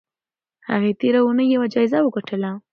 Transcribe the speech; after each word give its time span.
هغې 0.69 0.91
تېره 0.99 1.19
اونۍ 1.25 1.47
یوه 1.55 1.67
جایزه 1.73 1.99
وګټله. 2.03 2.51